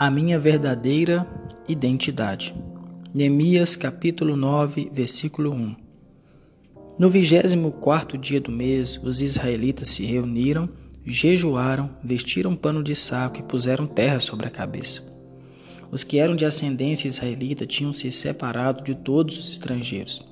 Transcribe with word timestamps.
a 0.00 0.10
minha 0.10 0.38
verdadeira 0.38 1.26
identidade. 1.68 2.54
Neemias 3.12 3.76
capítulo 3.76 4.34
9, 4.34 4.88
versículo 4.90 5.52
1. 5.52 5.76
No 6.98 7.10
vigésimo 7.10 7.70
quarto 7.70 8.16
dia 8.16 8.40
do 8.40 8.50
mês, 8.50 8.98
os 9.04 9.20
israelitas 9.20 9.90
se 9.90 10.02
reuniram, 10.02 10.70
jejuaram, 11.04 11.90
vestiram 12.02 12.56
pano 12.56 12.82
de 12.82 12.96
saco 12.96 13.40
e 13.40 13.42
puseram 13.42 13.86
terra 13.86 14.20
sobre 14.20 14.46
a 14.46 14.50
cabeça. 14.50 15.04
Os 15.90 16.02
que 16.02 16.18
eram 16.18 16.34
de 16.34 16.46
ascendência 16.46 17.06
israelita 17.06 17.66
tinham 17.66 17.92
se 17.92 18.10
separado 18.10 18.82
de 18.82 18.94
todos 18.94 19.38
os 19.38 19.52
estrangeiros. 19.52 20.24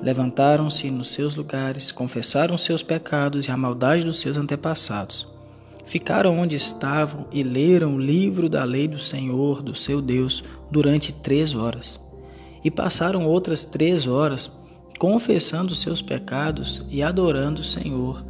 Levantaram-se 0.00 0.90
nos 0.90 1.08
seus 1.08 1.36
lugares, 1.36 1.92
confessaram 1.92 2.56
seus 2.56 2.82
pecados 2.82 3.46
e 3.46 3.50
a 3.50 3.56
maldade 3.56 4.02
dos 4.02 4.18
seus 4.18 4.38
antepassados 4.38 5.33
Ficaram 5.84 6.38
onde 6.38 6.56
estavam 6.56 7.26
e 7.30 7.42
leram 7.42 7.96
o 7.96 8.00
livro 8.00 8.48
da 8.48 8.64
lei 8.64 8.88
do 8.88 8.98
Senhor, 8.98 9.62
do 9.62 9.74
seu 9.74 10.00
Deus, 10.00 10.42
durante 10.70 11.12
três 11.12 11.54
horas. 11.54 12.00
E 12.64 12.70
passaram 12.70 13.26
outras 13.26 13.64
três 13.64 14.06
horas 14.06 14.50
confessando 14.98 15.74
seus 15.74 16.00
pecados 16.00 16.84
e 16.90 17.02
adorando 17.02 17.60
o 17.60 17.64
Senhor, 17.64 18.24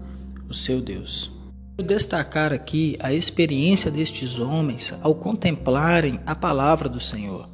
o 0.48 0.54
seu 0.54 0.80
Deus. 0.80 1.30
Vou 1.76 1.86
destacar 1.86 2.52
aqui 2.52 2.96
a 3.00 3.12
experiência 3.12 3.90
destes 3.90 4.38
homens 4.38 4.94
ao 5.02 5.14
contemplarem 5.14 6.20
a 6.24 6.34
palavra 6.34 6.88
do 6.88 7.00
Senhor. 7.00 7.48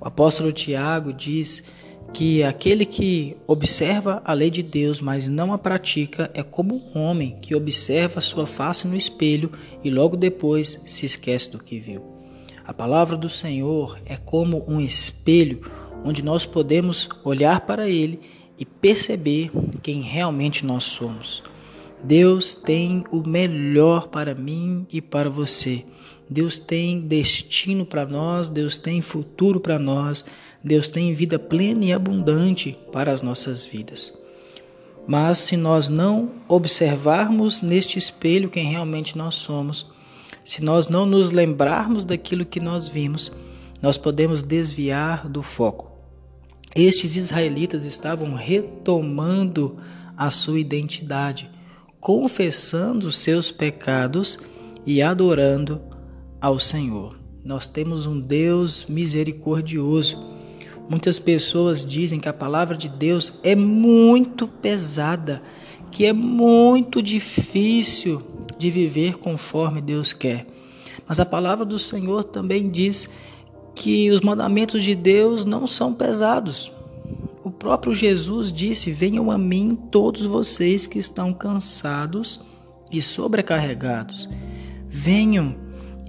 O 0.00 0.06
apóstolo 0.06 0.50
Tiago 0.50 1.12
diz 1.12 1.62
que 2.12 2.42
aquele 2.42 2.84
que 2.84 3.36
observa 3.46 4.20
a 4.24 4.32
lei 4.32 4.50
de 4.50 4.62
Deus, 4.62 5.00
mas 5.00 5.28
não 5.28 5.52
a 5.52 5.58
pratica, 5.58 6.30
é 6.34 6.42
como 6.42 6.74
um 6.94 7.00
homem 7.00 7.36
que 7.40 7.54
observa 7.54 8.20
sua 8.20 8.46
face 8.46 8.86
no 8.86 8.96
espelho 8.96 9.52
e 9.82 9.90
logo 9.90 10.16
depois 10.16 10.80
se 10.84 11.06
esquece 11.06 11.50
do 11.50 11.62
que 11.62 11.78
viu. 11.78 12.02
A 12.66 12.74
palavra 12.74 13.16
do 13.16 13.28
Senhor 13.28 13.98
é 14.04 14.16
como 14.16 14.64
um 14.68 14.80
espelho 14.80 15.60
onde 16.04 16.22
nós 16.22 16.46
podemos 16.46 17.08
olhar 17.24 17.60
para 17.62 17.88
ele 17.88 18.20
e 18.58 18.64
perceber 18.64 19.50
quem 19.82 20.02
realmente 20.02 20.66
nós 20.66 20.84
somos. 20.84 21.42
Deus 22.02 22.54
tem 22.54 23.04
o 23.10 23.26
melhor 23.28 24.08
para 24.08 24.34
mim 24.34 24.86
e 24.90 25.02
para 25.02 25.28
você. 25.28 25.84
Deus 26.28 26.56
tem 26.56 27.00
destino 27.00 27.84
para 27.84 28.06
nós, 28.06 28.48
Deus 28.48 28.78
tem 28.78 29.02
futuro 29.02 29.60
para 29.60 29.78
nós, 29.78 30.24
Deus 30.62 30.88
tem 30.88 31.12
vida 31.12 31.38
plena 31.38 31.84
e 31.84 31.92
abundante 31.92 32.78
para 32.92 33.12
as 33.12 33.20
nossas 33.20 33.66
vidas. 33.66 34.16
Mas 35.06 35.38
se 35.38 35.56
nós 35.56 35.88
não 35.88 36.30
observarmos 36.48 37.60
neste 37.60 37.98
espelho 37.98 38.48
quem 38.48 38.64
realmente 38.64 39.18
nós 39.18 39.34
somos, 39.34 39.86
se 40.44 40.62
nós 40.62 40.88
não 40.88 41.04
nos 41.04 41.32
lembrarmos 41.32 42.04
daquilo 42.04 42.46
que 42.46 42.60
nós 42.60 42.88
vimos, 42.88 43.32
nós 43.82 43.98
podemos 43.98 44.42
desviar 44.42 45.28
do 45.28 45.42
foco. 45.42 45.90
Estes 46.74 47.16
israelitas 47.16 47.84
estavam 47.84 48.34
retomando 48.34 49.76
a 50.16 50.30
sua 50.30 50.60
identidade 50.60 51.50
confessando 52.00 53.12
seus 53.12 53.50
pecados 53.50 54.38
e 54.86 55.02
adorando 55.02 55.80
ao 56.40 56.58
Senhor. 56.58 57.18
Nós 57.44 57.66
temos 57.66 58.06
um 58.06 58.18
Deus 58.18 58.86
misericordioso. 58.88 60.18
Muitas 60.88 61.18
pessoas 61.18 61.84
dizem 61.84 62.18
que 62.18 62.28
a 62.28 62.32
palavra 62.32 62.76
de 62.76 62.88
Deus 62.88 63.34
é 63.42 63.54
muito 63.54 64.48
pesada, 64.48 65.42
que 65.90 66.06
é 66.06 66.12
muito 66.12 67.02
difícil 67.02 68.22
de 68.58 68.70
viver 68.70 69.18
conforme 69.18 69.80
Deus 69.80 70.12
quer. 70.12 70.46
Mas 71.06 71.20
a 71.20 71.26
palavra 71.26 71.64
do 71.64 71.78
Senhor 71.78 72.24
também 72.24 72.70
diz 72.70 73.08
que 73.74 74.10
os 74.10 74.20
mandamentos 74.20 74.82
de 74.82 74.94
Deus 74.94 75.44
não 75.44 75.66
são 75.66 75.94
pesados. 75.94 76.72
Próprio 77.60 77.94
Jesus 77.94 78.50
disse: 78.50 78.90
Venham 78.90 79.30
a 79.30 79.36
mim 79.36 79.76
todos 79.90 80.22
vocês 80.22 80.86
que 80.86 80.98
estão 80.98 81.30
cansados 81.30 82.40
e 82.90 83.02
sobrecarregados. 83.02 84.26
Venham 84.88 85.54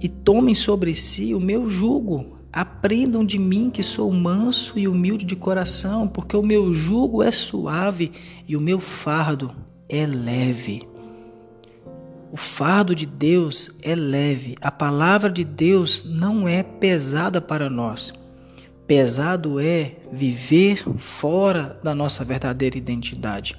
e 0.02 0.08
tomem 0.08 0.54
sobre 0.54 0.94
si 0.94 1.34
o 1.34 1.38
meu 1.38 1.68
jugo. 1.68 2.38
Aprendam 2.50 3.22
de 3.22 3.38
mim 3.38 3.68
que 3.68 3.82
sou 3.82 4.10
manso 4.10 4.78
e 4.78 4.88
humilde 4.88 5.26
de 5.26 5.36
coração, 5.36 6.08
porque 6.08 6.34
o 6.34 6.42
meu 6.42 6.72
jugo 6.72 7.22
é 7.22 7.30
suave 7.30 8.10
e 8.48 8.56
o 8.56 8.60
meu 8.60 8.80
fardo 8.80 9.54
é 9.90 10.06
leve. 10.06 10.88
O 12.32 12.36
fardo 12.36 12.94
de 12.94 13.04
Deus 13.04 13.70
é 13.82 13.94
leve, 13.94 14.56
a 14.62 14.70
palavra 14.70 15.28
de 15.30 15.44
Deus 15.44 16.02
não 16.06 16.48
é 16.48 16.62
pesada 16.62 17.42
para 17.42 17.68
nós. 17.68 18.21
Pesado 18.94 19.58
é 19.58 19.92
viver 20.12 20.84
fora 20.98 21.80
da 21.82 21.94
nossa 21.94 22.22
verdadeira 22.26 22.76
identidade. 22.76 23.56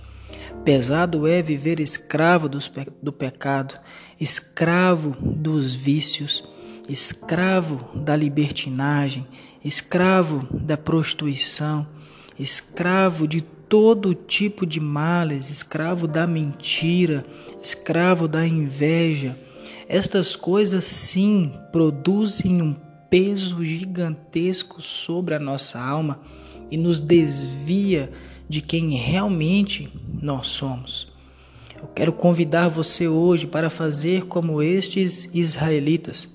Pesado 0.63 1.25
é 1.25 1.41
viver 1.41 1.79
escravo 1.79 2.47
do 2.47 3.11
pecado, 3.11 3.79
escravo 4.21 5.17
dos 5.19 5.73
vícios, 5.73 6.43
escravo 6.87 7.97
da 7.97 8.15
libertinagem, 8.15 9.25
escravo 9.65 10.47
da 10.55 10.77
prostituição, 10.77 11.87
escravo 12.37 13.27
de 13.27 13.41
todo 13.41 14.13
tipo 14.13 14.67
de 14.67 14.79
males, 14.79 15.49
escravo 15.49 16.07
da 16.07 16.27
mentira, 16.27 17.25
escravo 17.59 18.27
da 18.27 18.45
inveja. 18.45 19.35
Estas 19.89 20.35
coisas 20.35 20.83
sim 20.83 21.51
produzem 21.71 22.61
um 22.61 22.92
peso 23.13 23.63
gigantesco 23.63 24.81
sobre 24.81 25.35
a 25.35 25.39
nossa 25.39 25.79
alma 25.79 26.19
e 26.71 26.77
nos 26.77 26.99
desvia 26.99 28.11
de 28.49 28.59
quem 28.59 28.89
realmente 28.89 29.87
nós 30.19 30.47
somos. 30.47 31.13
Eu 31.79 31.87
quero 31.89 32.11
convidar 32.11 32.69
você 32.69 33.07
hoje 33.07 33.45
para 33.45 33.69
fazer 33.69 34.25
como 34.25 34.63
estes 34.63 35.29
israelitas. 35.31 36.27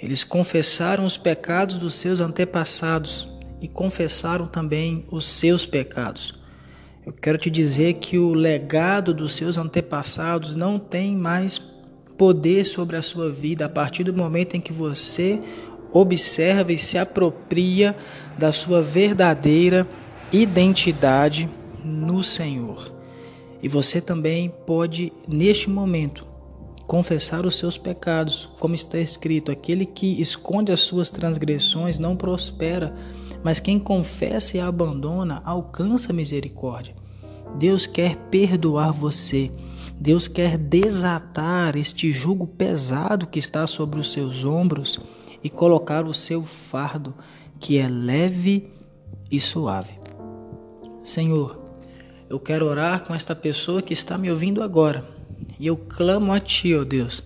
Eles 0.00 0.22
confessaram 0.22 1.04
os 1.04 1.16
pecados 1.16 1.78
dos 1.78 1.94
seus 1.94 2.20
antepassados 2.20 3.28
e 3.60 3.66
confessaram 3.66 4.46
também 4.46 5.04
os 5.10 5.24
seus 5.24 5.66
pecados. 5.66 6.32
Eu 7.04 7.12
quero 7.12 7.38
te 7.38 7.50
dizer 7.50 7.94
que 7.94 8.18
o 8.18 8.32
legado 8.32 9.12
dos 9.12 9.34
seus 9.34 9.58
antepassados 9.58 10.54
não 10.54 10.78
tem 10.78 11.16
mais 11.16 11.60
poder 12.16 12.64
sobre 12.64 12.96
a 12.96 13.02
sua 13.02 13.28
vida 13.28 13.64
a 13.64 13.68
partir 13.68 14.04
do 14.04 14.14
momento 14.14 14.56
em 14.56 14.60
que 14.60 14.72
você 14.72 15.40
observa 15.94 16.72
e 16.72 16.76
se 16.76 16.98
apropria 16.98 17.96
da 18.36 18.50
sua 18.50 18.82
verdadeira 18.82 19.86
identidade 20.32 21.48
no 21.84 22.22
Senhor. 22.22 22.92
E 23.62 23.68
você 23.68 24.00
também 24.00 24.52
pode, 24.66 25.12
neste 25.28 25.70
momento, 25.70 26.26
confessar 26.86 27.46
os 27.46 27.56
seus 27.56 27.78
pecados, 27.78 28.50
como 28.58 28.74
está 28.74 28.98
escrito: 28.98 29.52
aquele 29.52 29.86
que 29.86 30.20
esconde 30.20 30.72
as 30.72 30.80
suas 30.80 31.10
transgressões 31.10 31.98
não 31.98 32.16
prospera, 32.16 32.94
mas 33.42 33.60
quem 33.60 33.78
confessa 33.78 34.56
e 34.56 34.60
abandona 34.60 35.40
alcança 35.44 36.12
misericórdia. 36.12 36.94
Deus 37.56 37.86
quer 37.86 38.16
perdoar 38.16 38.92
você. 38.92 39.50
Deus 39.98 40.26
quer 40.26 40.58
desatar 40.58 41.76
este 41.76 42.10
jugo 42.10 42.48
pesado 42.48 43.28
que 43.28 43.38
está 43.38 43.64
sobre 43.64 44.00
os 44.00 44.10
seus 44.10 44.44
ombros 44.44 44.98
e 45.44 45.50
colocar 45.50 46.06
o 46.06 46.14
seu 46.14 46.42
fardo, 46.42 47.14
que 47.60 47.76
é 47.76 47.86
leve 47.86 48.72
e 49.30 49.38
suave. 49.38 49.92
Senhor, 51.02 51.62
eu 52.30 52.40
quero 52.40 52.66
orar 52.66 53.04
com 53.04 53.14
esta 53.14 53.36
pessoa 53.36 53.82
que 53.82 53.92
está 53.92 54.16
me 54.16 54.30
ouvindo 54.30 54.62
agora, 54.62 55.04
e 55.60 55.66
eu 55.66 55.76
clamo 55.76 56.32
a 56.32 56.40
Ti, 56.40 56.74
ó 56.74 56.80
oh 56.80 56.84
Deus, 56.84 57.22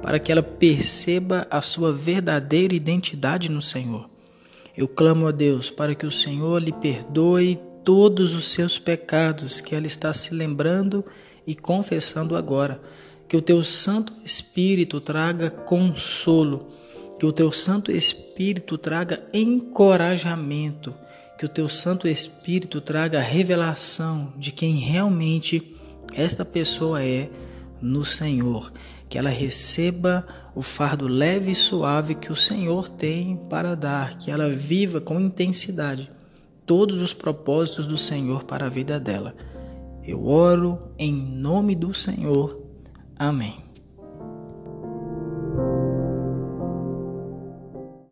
para 0.00 0.20
que 0.20 0.30
ela 0.30 0.44
perceba 0.44 1.48
a 1.50 1.60
sua 1.60 1.92
verdadeira 1.92 2.72
identidade 2.72 3.50
no 3.50 3.60
Senhor. 3.60 4.08
Eu 4.76 4.86
clamo 4.86 5.26
a 5.26 5.32
Deus 5.32 5.68
para 5.68 5.94
que 5.94 6.06
o 6.06 6.10
Senhor 6.10 6.62
lhe 6.62 6.72
perdoe 6.72 7.58
todos 7.82 8.34
os 8.34 8.48
seus 8.48 8.78
pecados 8.78 9.60
que 9.60 9.74
ela 9.74 9.86
está 9.86 10.12
se 10.12 10.34
lembrando 10.34 11.04
e 11.46 11.54
confessando 11.54 12.36
agora. 12.36 12.80
Que 13.26 13.36
o 13.36 13.42
teu 13.42 13.64
Santo 13.64 14.12
Espírito 14.24 15.00
traga 15.00 15.50
consolo 15.50 16.68
que 17.18 17.26
o 17.26 17.32
teu 17.32 17.50
Santo 17.50 17.90
Espírito 17.90 18.76
traga 18.76 19.26
encorajamento, 19.32 20.94
que 21.38 21.44
o 21.44 21.48
teu 21.48 21.68
Santo 21.68 22.06
Espírito 22.06 22.80
traga 22.80 23.20
revelação 23.20 24.32
de 24.36 24.52
quem 24.52 24.76
realmente 24.76 25.74
esta 26.14 26.44
pessoa 26.44 27.02
é 27.02 27.30
no 27.80 28.04
Senhor, 28.04 28.72
que 29.08 29.18
ela 29.18 29.30
receba 29.30 30.26
o 30.54 30.62
fardo 30.62 31.06
leve 31.06 31.52
e 31.52 31.54
suave 31.54 32.14
que 32.14 32.32
o 32.32 32.36
Senhor 32.36 32.88
tem 32.88 33.36
para 33.48 33.74
dar, 33.74 34.16
que 34.16 34.30
ela 34.30 34.48
viva 34.48 35.00
com 35.00 35.20
intensidade 35.20 36.10
todos 36.64 37.00
os 37.00 37.14
propósitos 37.14 37.86
do 37.86 37.96
Senhor 37.96 38.44
para 38.44 38.66
a 38.66 38.70
vida 38.70 38.98
dela. 38.98 39.34
Eu 40.02 40.26
oro 40.26 40.90
em 40.98 41.12
nome 41.12 41.74
do 41.74 41.94
Senhor. 41.94 42.60
Amém. 43.18 43.65